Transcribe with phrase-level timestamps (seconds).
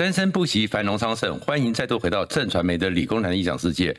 [0.00, 1.38] 生生不息，繁荣昌盛。
[1.40, 3.94] 欢迎再度回到正传媒的理工男异想世界。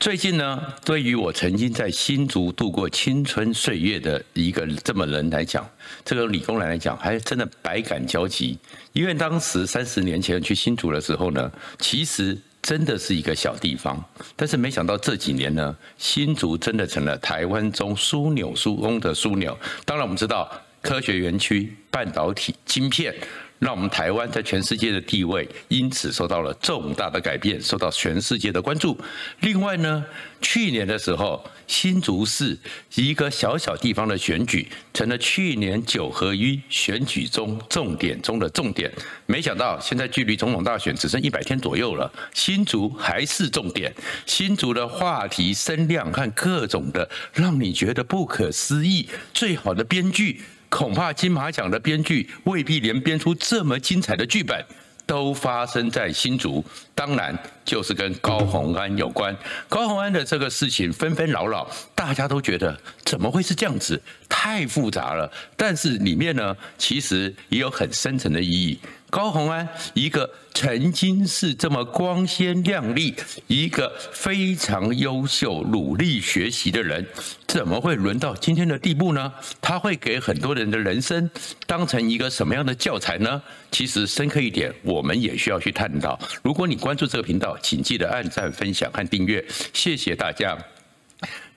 [0.00, 5.68] 最近呢，对于我曾经在新竹度过青春岁月的一个这么人来讲，
[6.06, 8.58] 这个理工男来讲，还真的百感交集。
[8.94, 14.02] 因为当时三十年前去新竹的时候呢，其实真的是一个小地方，
[14.34, 19.54] 但是没想到这几年呢，新竹真的成了台湾中枢纽枢宫的枢纽。
[19.84, 20.50] 当然，我们知道
[20.80, 23.14] 科学园区、半导体、晶片。
[23.62, 28.98] 让我们台湾在全世界的地位因此受到了重大的改变，受到全世界的关注。
[29.38, 30.04] 另外呢，
[30.40, 32.58] 去年的时候，新竹市
[32.96, 38.90] 一个小小地方的选举，成了去年九合一选举中重点中的重点。
[39.26, 43.94] 没想到现在距离总统大选只剩一百天左右了，新竹还是重点。
[44.26, 50.40] 新竹的话题声量和各种的让你觉得不可思议，最好的编剧。
[50.72, 54.64] 恐怕金马奖的编剧未必连编出这么精彩的剧本，
[55.04, 56.64] 都发生在新竹。
[56.94, 59.36] 当然，就是跟高洪安有关。
[59.68, 62.74] 高洪安的这个事情纷纷扰扰，大家都觉得
[63.04, 64.00] 怎么会是这样子？
[64.30, 65.30] 太复杂了。
[65.58, 68.78] 但是里面呢，其实也有很深层的意义。
[69.12, 73.14] 高虹安，一个曾经是这么光鲜亮丽、
[73.46, 77.06] 一个非常优秀、努力学习的人，
[77.46, 79.30] 怎么会沦到今天的地步呢？
[79.60, 81.30] 他会给很多人的人生
[81.66, 83.42] 当成一个什么样的教材呢？
[83.70, 86.18] 其实深刻一点，我们也需要去探讨。
[86.42, 90.56] 如果你关注这个频道，请记得按赞、分享和订阅，谢谢大家。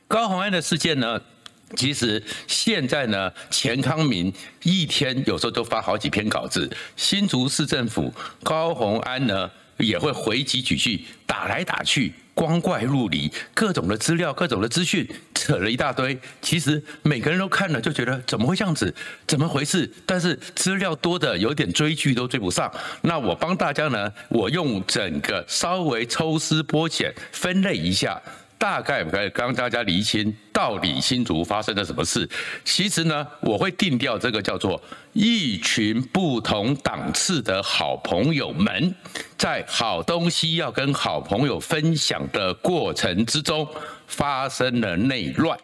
[0.10, 1.22] 高虹安的事件呢？
[1.76, 16.18] 其实现在呢，钱康明一天有时候都发好几篇稿子，新竹市政府高虹安呢也会回击几句，打来打去，光怪陆离，各种的资料、各种的资讯扯了一大堆。
[16.42, 18.94] 其实每个人都看了就觉得怎么会这样子，
[19.28, 19.92] 怎么回事？
[20.06, 22.72] 但是资料多的有点追剧都追不上。
[23.02, 28.22] 那我帮大家呢，我用整个稍微抽丝剥茧分类一下。
[28.58, 32.28] 大概可以帮大家厘清到底新竹发生了什么事。
[32.64, 34.82] 其实呢，我会定调这个叫做
[35.14, 38.96] 一群不同档次的好朋友们，
[39.38, 43.68] 在好东西要跟好朋友分享的过程之中
[44.08, 45.58] 发生了内乱。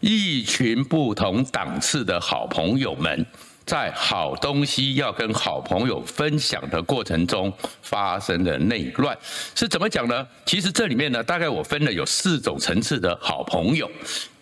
[0.00, 3.26] 一群不同档次的好朋友们。
[3.68, 7.52] 在好东西要跟好朋友分享的过程中
[7.82, 9.14] 发生的内乱
[9.54, 10.26] 是怎么讲呢？
[10.46, 13.86] 其实这里面呢，大概我分了有四种层次的好朋友。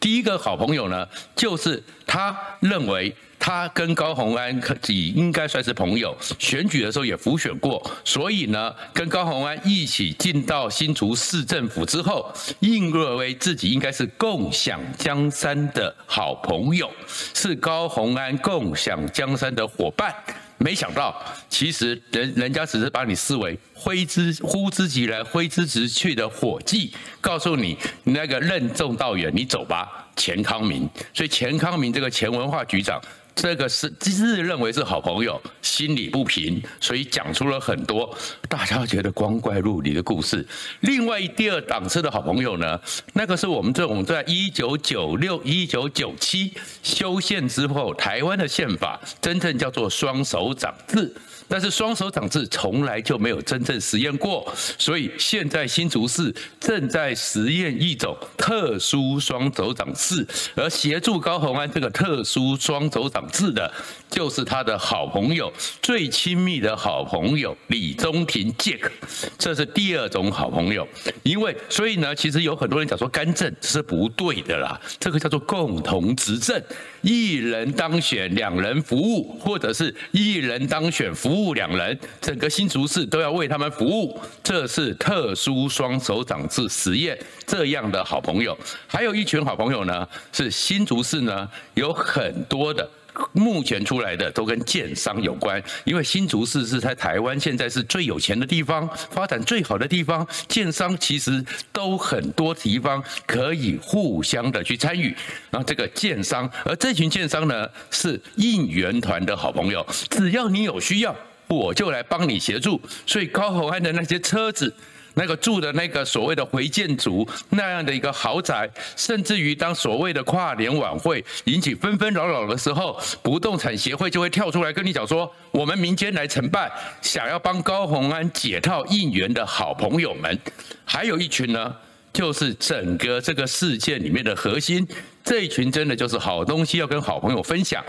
[0.00, 3.14] 第一个好朋友呢，就是他认为。
[3.38, 20.12] 他跟高虹安可以应该算是朋友，选举的时候也辅选过，所以呢，跟高虹安一起进到新竹市政府之后，认为自己应该是共享江山的好朋友，是高虹安共享江山的伙伴。
[20.58, 21.14] 没想到，
[21.48, 30.88] 其实人人家只是把你视为挥之呼之即来挥之即去的伙计，告诉你那个任重道远，你走吧，钱康明。
[31.12, 33.00] 所以钱康明这个前文化局长。
[33.36, 38.16] 这个是自认为是好朋友，心里不平，所以讲出了很多
[38.48, 40.44] 大家觉得光怪陆离的故事。
[40.80, 42.80] 另外一第二档次的好朋友呢，
[43.12, 51.14] 那个是我们这种在一九九六、一九九七修宪之后，台湾的宪法真正叫做双手掌制。
[51.48, 60.26] 但是双手掌制从来就没有真正实验过，所以现在新竹市正在实验一种特殊双手掌制，
[60.56, 63.72] 而协助高虹安这个特殊双手掌治的，
[64.10, 68.90] 就是他的好朋友，最亲密的好朋友李宗廷 Jack，
[69.38, 70.86] 这是第二种好朋友。
[71.22, 76.62] 因为所以呢，其实有很多人讲说干政是不对的啦，这个叫做共同执政，
[77.06, 81.54] 一人当选两人服务，或者是一人当选服务。
[81.54, 87.16] 两人，整个新竹市都要为他们服务，这是特殊双手长制实验
[87.46, 88.58] 这样的好朋友。
[88.88, 92.90] 还有一群好朋友呢，是新竹市呢有很多的，
[93.32, 101.42] 目前出来的都跟建商有关，因为新竹市是在台湾现在是最有钱的地方，发展最好的地方，建商其实
[101.72, 105.14] 都很多地方可以互相的去参与。
[105.50, 111.14] 然后这个建商，而这群建商呢是应援团的好朋友，只要你有需要。
[111.48, 114.74] 我就来帮你协助，所以高虹安的那些车子，
[115.14, 126.68] 那个住的那个所谓的回建族那样的一个豪宅，甚至于当所谓的跨年晚会引起纷纷扰扰的时候，不动产协会就会跳出来跟你讲说，我们民间来承办，
[127.00, 130.36] 想要帮高虹安解套应援的好朋友们，
[130.84, 131.72] 还有一群呢，
[132.16, 134.88] 就是整个这个事件里面的核心，
[135.22, 137.84] 这一群真的就是好东西要跟好朋友分享，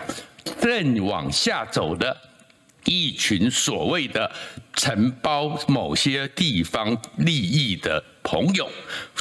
[0.59, 2.15] 正往下走的。
[2.83, 4.31] 一群所谓的
[4.73, 8.69] 承包某些地方利益的朋友，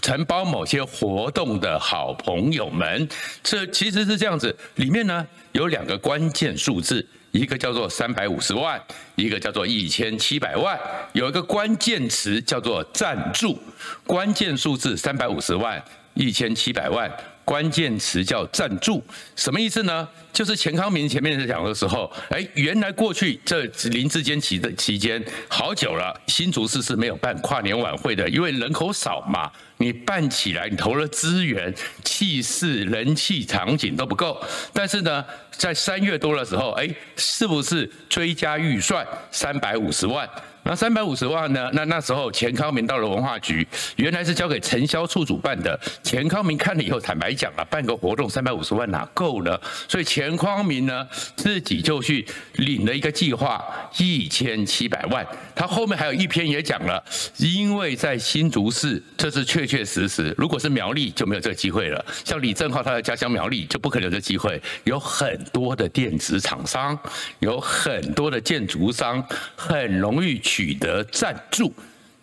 [0.01, 3.09] 承包某些活动的好朋友们，
[3.43, 4.57] 这其实是这样子。
[4.77, 7.05] 里面呢有两个关键数字，
[7.37, 8.81] 一个叫做三百五十万，
[9.15, 10.79] 一个叫做一千七百万。
[11.13, 13.61] 有一个关键词叫做赞助，
[14.07, 15.83] 关键数字三百五十万，
[16.15, 17.11] 一千七百万。
[17.47, 19.01] 关键词叫赞助，
[19.37, 20.07] 什么意思呢？
[20.33, 31.73] 就是钱康明前面在讲的时候，哎，原来过去这林志坚期的期间好久了，新竹市是没有办跨年晚会的，因为人口少嘛，你办起来，你投了资源、
[32.03, 34.45] 气势、人气、场景都不够。
[34.73, 40.29] 但是呢，在三月多的时候，哎，是不是追加预算三百五十万？
[40.67, 41.71] 那三百五十万呢？
[41.73, 43.65] 那那时候钱康明到了文化局，
[43.95, 45.79] 原来是交给陈销处主办的。
[46.03, 49.57] 钱康明看了以后，坦白讲啊，办个活动三百五十万哪够呢？
[49.87, 53.65] 所以钱康明呢自己就去领了一个计划，
[53.97, 55.25] 一千七百万。
[55.55, 57.01] 他后面还有一篇也讲了，
[57.37, 60.35] 因为在新竹市，这是确确实实。
[60.37, 62.05] 如果是苗栗就没有这个机会了。
[62.25, 64.61] 像李正浩他的家乡苗栗就不可能有这机会。
[64.83, 66.99] 有很多的电子厂商，
[67.39, 69.25] 有很多的建筑商，
[69.55, 70.56] 很容易去。
[70.57, 71.71] 取得赞助，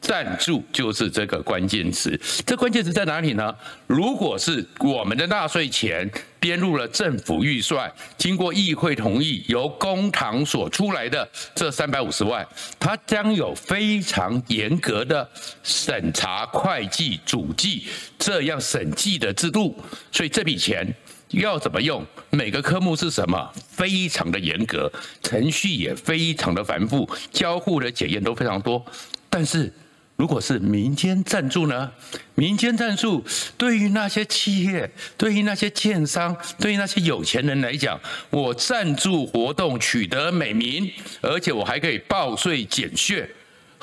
[0.01, 2.19] 赞助就是这个关键词。
[2.43, 3.55] 这关键词在哪里呢？
[3.85, 6.09] 如果是我们的纳税钱
[6.39, 12.43] 编入了政府预算，经过议会同意，由公堂所出来的这三百五十万，
[12.79, 15.29] 它将有非常严格的
[15.61, 17.85] 审查、会计、主计
[18.17, 19.79] 这样审计的制度。
[20.11, 20.91] 所以这笔钱。
[21.33, 22.05] 要怎么用？
[22.29, 23.51] 每个科目是什么？
[23.69, 24.91] 非常的严格，
[25.21, 28.83] 程序也非常的繁复，交互的检验都非常多。
[29.29, 29.73] 但是，
[30.15, 31.91] 如果是民间赞助呢？
[32.35, 33.23] 民间赞助
[33.57, 37.99] 对于那些企业、对于那些建商、对于那些有钱人来讲，
[38.29, 40.91] 我赞助活动取得美名，
[41.21, 43.27] 而且我还可以报税减税。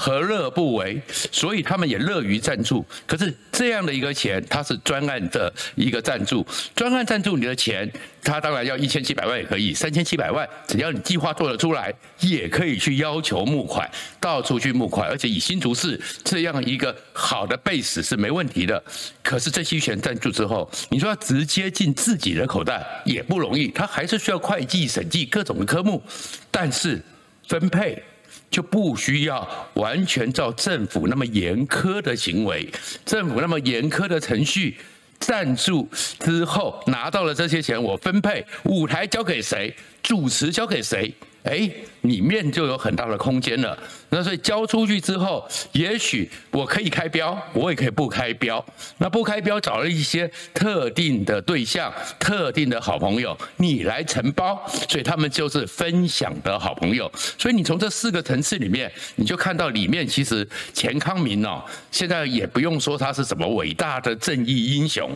[0.03, 0.99] 何乐不为？
[1.31, 2.83] 所以他们也乐于赞助。
[3.07, 6.43] 可是这样的一个钱，它是专案的一个赞助，
[6.75, 7.87] 专案赞助你的钱，
[8.25, 13.87] 他当然要一千七百万也可以，三千七百万，只要你计划做得出来，也可以去要求募款，
[14.19, 18.83] 到处去募款，而且以新竹市这样一个好的 base 是没问题的。
[19.23, 26.03] 可是这些钱赞助之后，你说直接进自己的口袋也不容易，他还是需要会计审计各种的科目，
[26.51, 26.99] 但是
[27.47, 28.03] 分配。
[28.51, 32.69] 就不需要完全照政府那么严苛的行为，
[33.07, 34.77] 政府那么严苛的程序，
[35.19, 35.89] 赞助
[36.19, 41.15] 之后拿到了这些钱，我分配舞台交给谁，主持交给谁？
[41.43, 41.71] 哎，
[42.03, 43.77] 里面就有很大的空间了。
[44.11, 48.65] 那所以交出去之后，也许我可以开标，我也可以不开标。
[48.99, 57.11] 那不开标，找了一些特定的对象、特定的好朋友，你来承包，所以他们就是分享的好朋友。
[57.39, 65.11] 所以你从这四个层次里面，你就看到里面其实钱康明哦，现在也不用说他是什么伟大的正义英雄，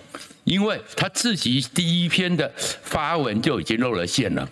[0.44, 4.48] 因为他自己第一篇的发文就已经露了馅了。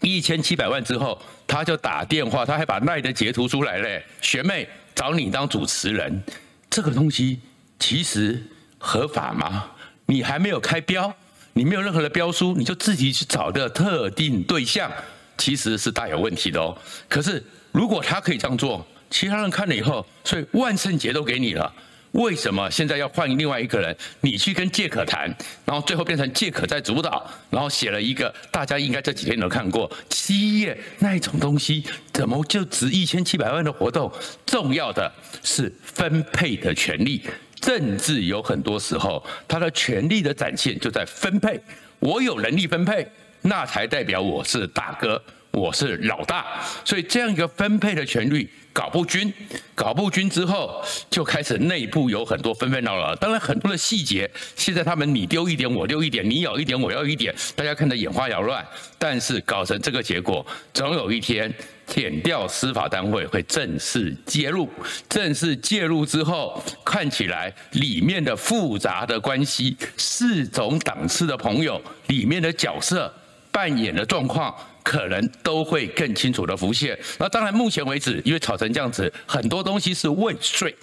[0.00, 4.04] 一千七百万之后，他就打电话，他还把赖的截图出来嘞。
[4.20, 6.22] 学妹找你当主持人，
[6.68, 7.40] 这个东西
[7.78, 8.42] 其实
[8.78, 9.70] 合法吗？
[10.06, 11.14] 你还没有开标，
[11.52, 14.90] 你没有任何的标书，你就自己去找的特定对象，
[15.36, 16.76] 其实是大有问题的哦。
[17.08, 21.72] 可是如果他可以这样做，其他人看了以后，所以万圣节都给你了。
[22.12, 23.96] 为什么现在要换另外一个人？
[24.20, 25.32] 你去跟借可谈，
[25.64, 34.12] 然后最后变成借可在主导，然后写了一个大家应该这几天都看过七页那一种东西，怎么就值一千七百万的活动？
[34.44, 35.12] 重要的
[35.42, 37.22] 是分配的权利，
[37.60, 41.60] 政治有很多时候它的权力的展现就在分配，
[42.00, 43.06] 我有能力分配，
[43.42, 45.22] 那才代表我是大哥。
[45.52, 46.46] 我是老大，
[46.84, 49.32] 所以这样一个分配的权利搞不均，
[49.74, 53.14] 搞不均之后，就开始内部有很多纷纷扰扰。
[53.16, 58.64] 当然，很多的细节，现在他们你丢一点，我丢一点，你咬一点，我咬一点，大家看得眼花缭乱。
[58.98, 61.52] 但是搞成这个结果，总有一天，
[61.86, 64.68] 检调司法单位会正式介入。
[65.08, 73.12] 正式介入之后，看起来里面的复杂的关系，四种档次的朋友里面的角色
[73.50, 74.54] 扮演的状况。
[74.90, 76.98] 可能都会更清楚的浮现。
[77.16, 80.74] 那当然，目前为止，因为炒成这样子，很多东西是未遂，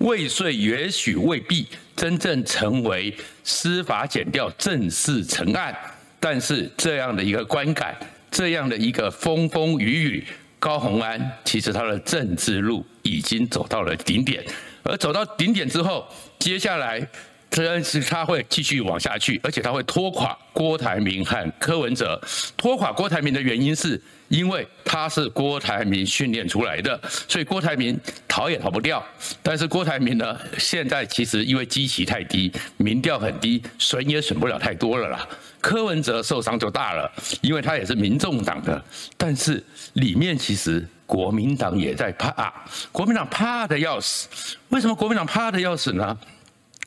[0.00, 1.66] 未遂也许未必
[1.96, 5.74] 真正成为司法检调正式成案。
[6.20, 7.96] 但是这样的一个观感，
[8.30, 10.24] 这样的一个风风雨雨，
[10.58, 14.44] 高虹安其实他的政治路已经走到了顶点，
[14.82, 16.06] 而走到顶点之后，
[16.38, 17.08] 接下来。
[17.54, 22.20] 这是他会继续往下去，而且他会拖垮郭台铭和柯文哲。
[22.56, 24.00] 拖垮郭台铭的原因是。
[24.28, 27.96] 因为他是郭台铭训练出来的，所以郭台铭
[28.26, 29.04] 逃也逃不掉。
[29.42, 35.28] 但是郭台铭呢，现在其实因为基期太低，民调很低，损也损不了太多了啦。
[35.60, 38.82] 柯文哲受伤就大了，因为他也是民众党的，
[39.16, 42.52] 但是里面其实国民党也在怕，
[42.90, 44.26] 国民党怕得要死。
[44.70, 46.18] 为什么国民党怕得要死呢？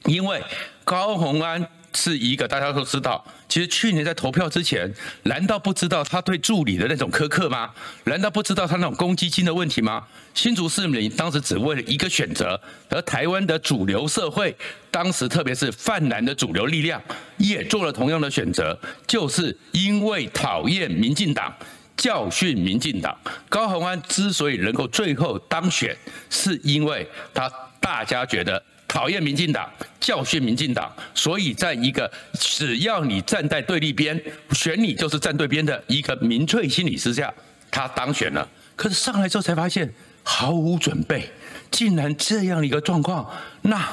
[0.07, 0.41] 因为
[0.83, 1.67] 高虹安。
[1.93, 7.73] 是一个大家都知道，其实去年在投票之前，难道不知道他对助理的那种苛刻吗？
[8.03, 10.05] 难道不知道他那种公积金的问题吗？
[10.35, 12.59] 新竹市民当时只为了一个选择，
[12.89, 14.55] 而台湾的主流社会，
[14.91, 17.01] 当时特别是泛蓝的主流力量，
[17.37, 21.51] 也做了同样的选择，就是因为讨厌民进党，
[21.95, 23.17] 教训民进党。
[23.49, 25.97] 高虹安之所以能够最后当选，
[26.29, 28.61] 是因为他大家觉得。
[28.87, 34.19] 讨厌民进党，教训民进党，所以在一个只要你站在对立边，
[34.51, 37.33] 选你就是站对边的一个民粹心理之下，
[37.69, 38.47] 他当选了。
[38.75, 39.91] 可是上来之后才发现
[40.23, 41.29] 毫无准备，
[41.69, 43.29] 竟然这样一个状况，
[43.63, 43.87] 那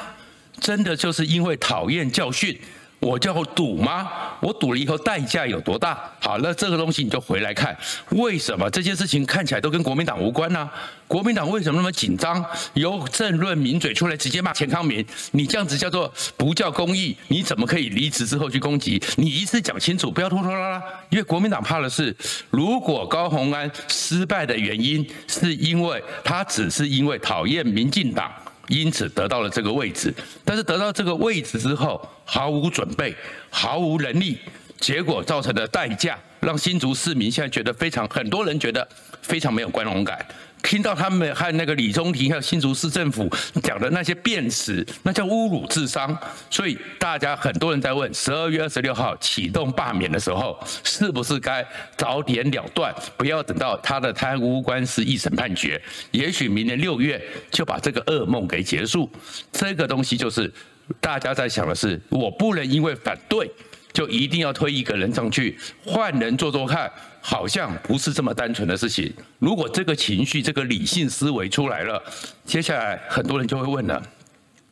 [0.59, 2.57] 真的就是因为讨厌教训。
[2.99, 4.09] 我叫赌吗？
[4.39, 5.99] 我赌了以后代价有多大？
[6.19, 7.75] 好，那这个东西你就回来看，
[8.11, 10.69] 为什么这件事情看起来都跟国民党无关呢？
[11.07, 12.43] 国民党为什么那么紧张？
[12.73, 17.15] 由政论名嘴出来直接骂钱康明，你这样子叫做不叫公益？
[17.27, 19.01] 你怎么可以离职之后去攻击？
[19.17, 20.83] 你一次讲清楚，不要拖拖拉拉。
[21.09, 22.15] 因为国民党怕的是，
[22.49, 28.31] 如果高虹安失败的原因是因为他只是因为讨厌民进党。
[28.67, 33.15] 因此得到了这个位置，但是得到这个位置之后毫无准备，
[33.49, 34.39] 毫无能力，
[34.79, 38.87] 结果造成的代价，让新竹市民现在觉得非常，很多人觉得
[39.23, 40.23] 非常没有光荣感。
[40.61, 43.29] 听到他们和那个李中庭还有新竹市政府
[43.61, 46.15] 讲的那些辩词，那叫侮辱智商。
[46.49, 51.65] 所以大家很多人在问：十二月二十六号启动罢免的时候，是不是该
[51.97, 55.79] 早点了断，不要等到他的贪污官司一审判决？
[56.11, 57.19] 也许明年六月
[57.51, 59.09] 就把这个噩梦给结束。
[59.51, 60.51] 这个东西就是
[60.99, 63.47] 大家在想的是：我不能因为反对，
[63.95, 66.91] 就一定要推一个人上去，换人做做看。
[67.27, 69.11] 好像不是这么单纯的事情。
[69.39, 71.99] 如果这个情绪、这个理性思维出来了，
[72.45, 73.99] 接下来很多人就会问了：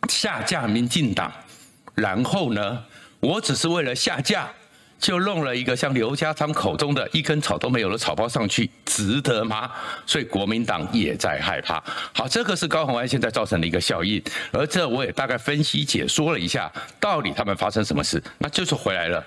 [0.07, 1.33] 下架民进党，
[1.95, 2.85] 然后呢？
[3.19, 4.51] 我只是为了下架，
[4.99, 9.69] 就弄了一个像刘家昌口中的一根草都没有的草包上去，值得吗？
[10.05, 11.83] 所以国民党也在害怕。
[12.13, 19.21] 好，这个是高虹安现在造成的一个效应，而这我也大概分析解说了一下，到底他们发生什么事，那就是回来了。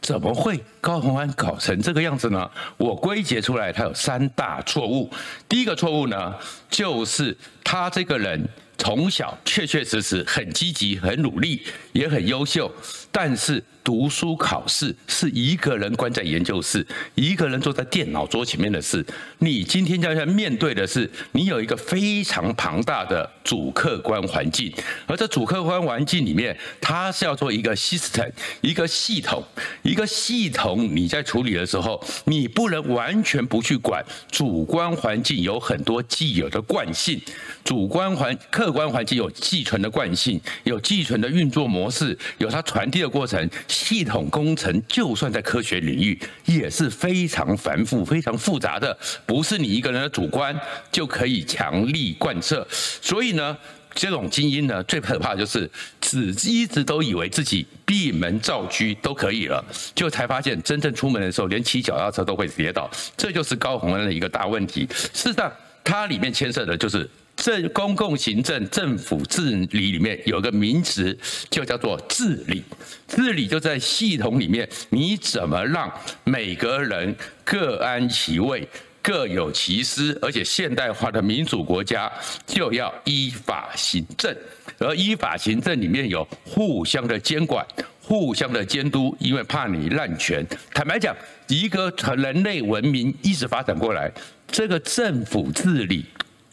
[0.00, 2.50] 怎么会高虹安搞成这个样子呢？
[2.76, 5.10] 我归结出来，他有三大错误。
[5.48, 6.34] 第一个错误呢，
[6.70, 8.48] 就是他这个人。
[8.80, 12.72] 从小确确实实很积极、很努力，也很优秀。
[13.10, 19.04] 但是读书考试是一个人关在研究室，一个人坐在电脑桌前面的事。
[19.38, 24.70] 你今天将要面对的是，你有一个非常庞大的主客观环境，
[25.06, 29.42] 而这主客观环境里面，它是要做一个 system，一个系统，
[29.82, 30.94] 一个系统。
[30.94, 37.18] 你在处理的时候，你不能完全不去管主观环境，有很多既有的惯性。
[37.64, 43.48] 主观环客观环境有寄存的惯性，有寄存的运作模式，有它传递的过程。
[43.66, 50.54] 系统工程就算在科学领域也是非常繁复、非常复杂的，不是你一个人的主观
[50.90, 52.66] 就可以强力贯彻。
[52.70, 53.56] 所以呢，
[53.94, 59.64] 这种精英呢，最可怕的就是只一直都以为自己闭门造车都可以了，
[59.94, 62.90] 就才发现真正出门的时候，连骑脚踏车都会跌倒。
[63.16, 64.86] 这就是高虹安的一个大问题。
[65.14, 65.52] 事实上，
[65.82, 67.08] 它里面牵涉的就是。
[67.48, 69.40] 政公共行政、政府治
[69.70, 71.16] 理里面有个名词，
[71.48, 72.62] 就叫做治理。
[73.06, 75.90] 治理就在系统里面，你怎么让
[76.24, 78.68] 每个人各安其位、
[79.00, 80.18] 各有其私？
[80.20, 82.12] 而且现代化的民主国家
[82.46, 84.36] 就要依法行政，
[84.76, 87.66] 而依法行政里面有互相的监管、
[88.02, 90.46] 互相的监督，因为怕你滥权。
[90.74, 94.12] 坦白讲，一个人类文明一直发展过来，
[94.48, 96.04] 这个政府治理。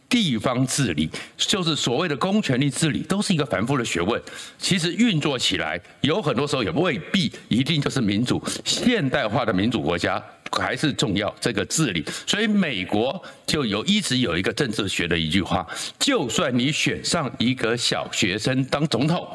[0.07, 4.21] 地方治理就是所谓的公权力治理，都是一个繁复的学问。
[4.57, 8.41] 其实运作起来，有很多时候也未必一定就是民主。
[8.63, 12.05] 现代化的民主国家还是重要这个治理。
[12.27, 15.65] 所以美国就有一直有一个政治学的一句话：
[15.99, 19.27] 就算你选上一个小学生当总统，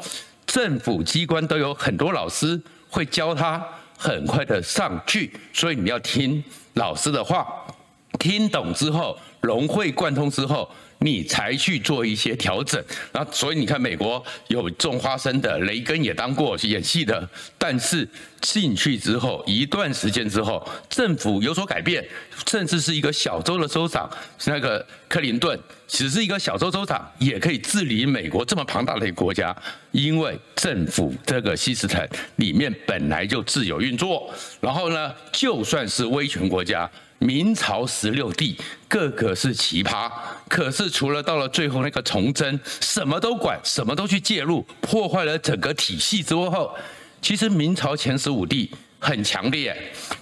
[0.47, 2.59] 政府机关都有很多老师
[2.89, 3.61] 会教他
[3.97, 5.31] 很快的上去。
[5.53, 6.41] 所以你要听
[6.75, 7.45] 老师的话，
[8.17, 9.19] 听懂之后。
[9.41, 10.69] 融会贯通之后，
[10.99, 12.83] 你才去做一些调整。
[13.11, 18.07] 那，所以你看，美国有种花生的，雷根也当过演戏的，但是
[18.39, 22.07] 进去之后一段时间之后，政府有所改变，
[22.47, 24.07] 甚至是一个小州的州长，
[24.37, 29.55] 是那个克林顿，只是一个小州州长，也可以治理美国这么庞大的一个国家，
[29.89, 31.99] 因为政府这个西斯廷
[32.35, 36.87] 里面本来就自有运作，然后呢，就算是威权国家。
[37.21, 40.11] 明朝十六帝个个是奇葩，
[40.49, 46.75] 可是除了到了最后那个崇祯，什么都管，什么都去介入，破坏了整个体系之后，
[47.21, 49.75] 其实明朝前十五帝很强烈。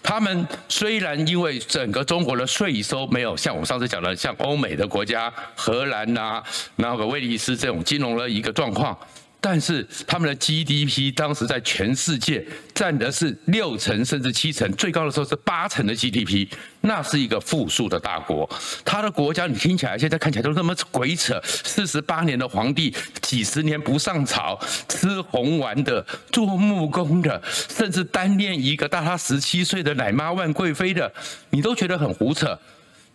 [0.03, 6.43] 他们虽然因为整个中国的税收没有像我上次讲的，像欧美的国家荷兰呐、啊，
[6.75, 8.97] 那个威尼斯这种金融的一个状况。
[9.41, 16.45] 但是他们的 GDP 当时在全世界占的是六成甚至七成，最高的时候是八成的 GDP，
[16.81, 18.49] 那是一个富庶的大国。
[18.83, 31.09] 他的国家你听起来现在看起来都那么鬼扯，四十八年的皇帝，几十年不上朝，吃红丸的，做木工的，甚至单恋一个大他十七岁的奶妈万贵妃的，
[31.49, 32.59] 你都觉得很胡扯。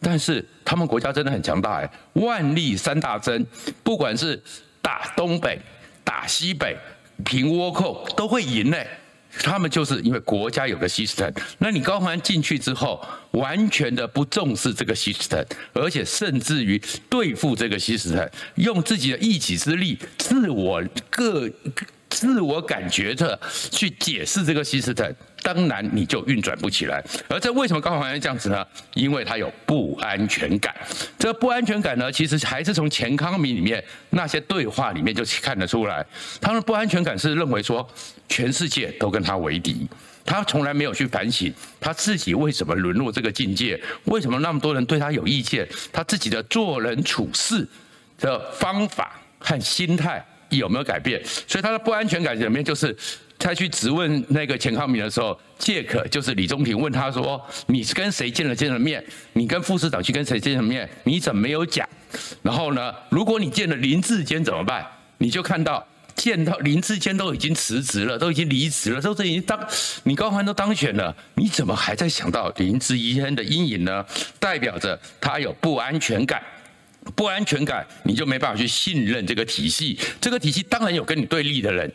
[0.01, 3.45] 但是他们国家真的很强大哎，万历三大征，
[3.83, 4.43] 不管是
[4.81, 5.61] 打东北。
[6.05, 6.77] 打西北
[7.25, 8.87] 平倭寇都会赢嘞，
[9.41, 11.35] 他们就是因为国家有个 system。
[11.59, 21.51] 那你高欢进去之后，完全的不重视这个 system，而且甚至于对付这个 system，用自己的一己之力，自我个。
[22.11, 23.37] 自我感觉的
[23.73, 25.13] 去解释这个西斯特，
[25.45, 27.05] 当然你就运转不起来。
[27.29, 28.67] 而这为什么高虹安这样子呢？
[28.95, 30.75] 因为他有不安全感。
[31.19, 36.05] 这不安全感呢，其实还是从钱康明里面那些对话里面就看得出来。
[36.41, 37.87] 他们不安全感是认为说，
[38.27, 39.87] 全世界都跟他为敌，
[40.25, 47.69] 他从来没有去反省他自己为什么沦落这个境界，为什么那么多人对他有意见，他自己的做人处事
[48.19, 50.25] 的方法和心态。
[50.51, 51.21] 有没有改变？
[51.49, 52.97] 所以他的不安全感里面，就是
[53.45, 59.05] 他去质问那个钱康明的时候，借口就是李宗廷问他说：“你是跟谁见了见了面？
[59.35, 60.89] 你跟副市长去跟谁见了面？
[61.03, 61.87] 你怎么没有讲？
[62.41, 64.87] 然后呢，如果你见了林志坚怎么办？
[65.19, 69.61] 你就看到见到林志坚都已经辞职了，都已经离职了，都已经当
[70.05, 74.03] 你高欢都当选了，你怎么还在想到林智坚的阴影呢？
[74.41, 76.43] 代表着他有不安全感。”
[77.15, 79.99] 不安全感，你就没办法去信任这个体系。
[80.19, 81.93] 这个体系当然有跟你对立的人，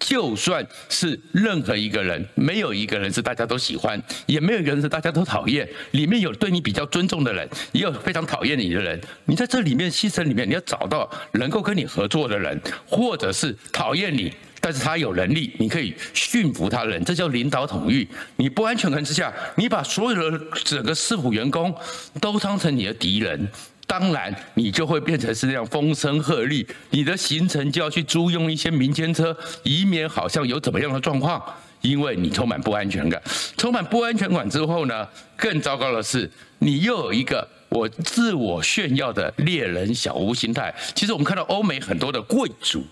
[0.00, 5.68] 就算是任何一个人，没有一个人是大家都喜欢，也没有一个人是大家都讨厌。
[5.92, 9.00] 里面有对你比较尊重的人，也有非常讨厌你的人。
[9.26, 18.08] 你在这里面牺牲里面，你要找到能够跟你合作的人，或者是讨厌你，但是他有能力，你可以驯服他人，这叫领导统御。
[18.36, 21.74] 你不安全感之下，你把所有的整个市府员工
[22.20, 23.48] 都当成你的敌人。
[23.90, 31.42] 当然，你就会变成是那样风声鹤唳，你的行程就要去租用一些民间车，以免好像有怎么样的状况，
[31.80, 33.20] 因为你充满不安全感。
[33.56, 40.72] 充满不安全感之后呢，更糟糕的是，你又有一个我自我炫耀的猎人小屋心态。
[40.94, 42.84] 其实我们看到欧美很多的贵族，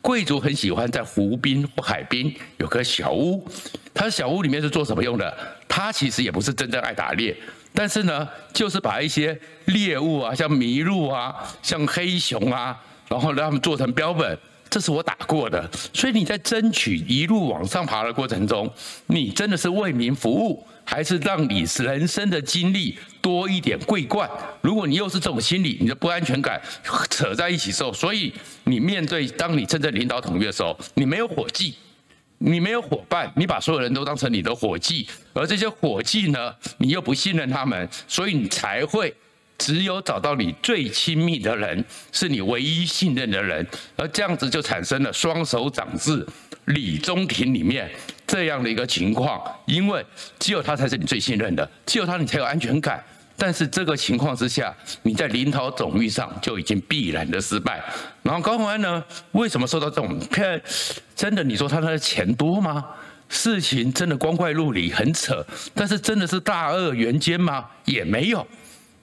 [0.00, 3.46] 贵族很喜欢在湖边或海边有个小屋，
[3.92, 5.36] 他的小屋里面是做什么用的？
[5.68, 7.36] 他其实也不是真正爱打猎。
[7.76, 12.74] 但是呢，就是把一些猎物啊，像麋鹿啊，像黑熊啊，
[13.08, 14.36] 然后让他们做成标本，
[14.70, 15.70] 这是我打过的。
[15.92, 18.72] 所以你在争取一路往上爬的过程中，
[19.08, 24.28] 你真的是为民服务，还是让你人生的经历多一点桂冠？
[24.62, 26.58] 如果你又是这种心理，你的不安全感
[27.10, 28.32] 扯在一起时候，所以
[28.64, 31.74] 你面对当你真正领导统一的时候，你没有伙计。
[32.38, 39.14] 你没有伙伴，你把所有人都当成你的伙计，而这些伙计呢，你又不信任他们，所以你才会
[39.56, 46.26] 只有找到你最亲密的人，是你唯一信任的人，而这样子就产生了双手掌制
[46.66, 47.90] 李宗廷里面
[48.26, 50.04] 这样的一个情况，因为
[50.38, 53.02] 只有他才是你最信任的，只有他你才有安全感。
[53.36, 57.82] 但是这个情况之下，你在领导总域上就已经必然的失败。
[58.22, 60.60] 然后高虹安呢，为什么受到这种骗？
[61.14, 62.84] 真的，你说他的钱多吗？
[63.28, 65.44] 事情真的光怪陆离，很扯。
[65.74, 67.64] 但是真的是大恶人奸吗？
[67.84, 68.46] 也没有。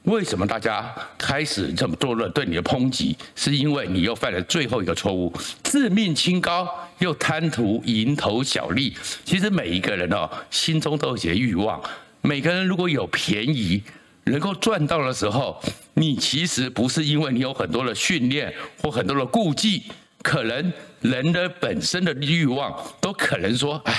[0.04, 3.16] 为什么大家开始这么多人对你的抨击？
[3.36, 5.32] 是因为你又犯了最后一个错误，
[5.64, 6.68] 自命清高
[7.00, 8.96] 又贪图蝇头小利。
[9.24, 11.82] 其实每一个人哦，心中都有些欲望。
[12.22, 13.82] 每个人如果有便宜，
[14.26, 15.62] 能够赚到的时候，
[15.96, 19.84] 你其实不是因为你有很多的训练或很多的顾忌，
[20.22, 23.94] 可能人的本身的欲望都可能说，哎，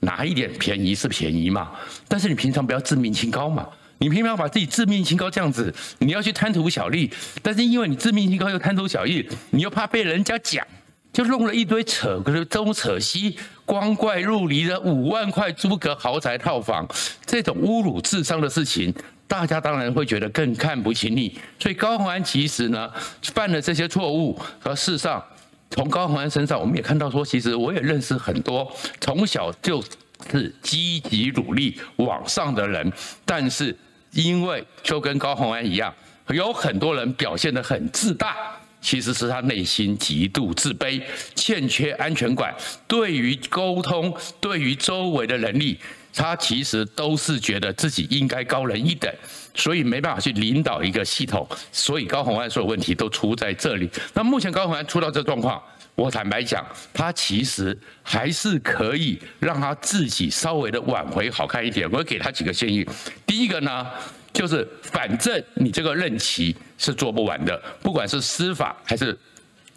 [0.00, 1.72] 拿一点便宜是便宜嘛。
[2.06, 7.10] 但是你平常不要自命清高嘛，你平常要把自己自命清高这样子，你要去贪图小利，
[7.42, 10.64] 但是因为你自命清高又贪图小利，你又怕被人家讲，
[11.12, 16.88] 就弄了一堆扯东扯西、光怪陆离的五万块租个豪宅套房，
[17.26, 18.94] 这种侮辱智商的事情，
[19.30, 21.38] 大家当然会觉得更看不起你。
[21.56, 22.90] 所以高虹安其实呢
[23.22, 25.24] 犯了这些错误，和事实上
[25.70, 28.68] 从高虹安身上我们也看到说，其实我也认识很多
[29.00, 29.80] 从小就
[30.28, 32.92] 是积极努力往上的人，
[33.24, 33.74] 但是
[34.10, 35.94] 因为就跟高虹安一样，
[36.30, 38.36] 有很多人表现得很自大，
[38.80, 41.00] 其实是他内心极度自卑，
[41.36, 42.52] 欠缺安全感，
[42.88, 45.78] 对于沟通，对于周围的能力，
[46.14, 49.12] 他其实都是觉得自己应该高人一等，
[49.54, 53.88] 所以没办法去领导一个系统，所以高虹安所有问题都出在这里。
[54.14, 55.62] 那目前高虹安出到这状况。
[55.96, 61.90] 我坦白讲，他其实还是可以让他自己稍微的挽回好看一点。
[61.90, 62.86] 我给他几个建议。
[63.26, 63.86] 第一个呢，
[64.32, 69.18] 就是反正你这个任期是做不完的，不管是司法还是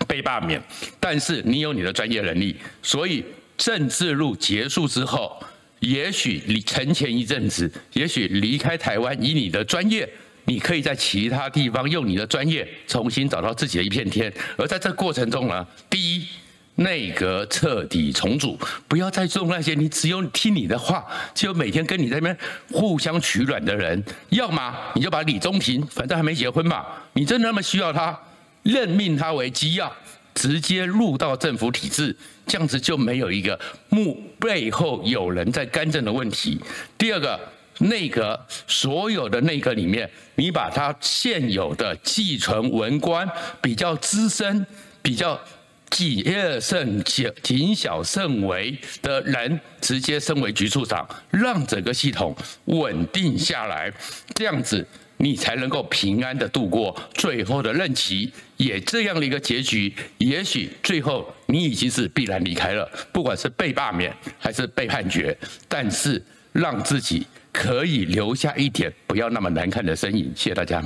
[0.07, 0.63] 被罢免，
[0.97, 3.25] 但是你有你的专业能力，所以
[3.57, 5.43] 政治路结束之后，
[5.83, 10.09] 也许你沉潜一阵子，也许离开台湾，以你的专业。
[10.45, 16.27] 你可以在其他地方用你的专业重新找到自己的一片天，而在这过程中呢，第一，
[16.75, 22.37] 内阁彻底重组，不要再做那些你只有听你的话，只有每天跟你在那边
[22.69, 28.19] 互相取暖的人，要么你就把李宗廷，反正还没结婚嘛，你真的那么需要他，
[28.63, 29.89] 任命他为机要，
[30.33, 32.15] 直接入到政府体制，
[32.47, 36.59] 这样子就没有一个幕背后有人在干政的问题。
[36.97, 37.39] 第二个。
[37.79, 43.27] 内阁所有的内阁里面，你把他现有的继承文官
[43.63, 44.63] 比较资深、
[45.01, 45.37] 比较
[45.89, 46.23] 谨
[46.61, 47.03] 慎、
[47.41, 53.91] 谨小慎微的人，直接升为局处长，让整个系统稳定下来，
[54.35, 58.31] 这样子你才能够平安的度过最后的任期。
[58.57, 67.25] 也这样的一个结局，也许最后你已经是必然离开了，不管是被罢免还是被判决，但是让自己。
[67.53, 70.83] 可以留下一点不要那么难看的身影，谢谢大家。